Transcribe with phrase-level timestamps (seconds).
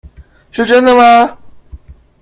[0.51, 1.37] 是真的嗎？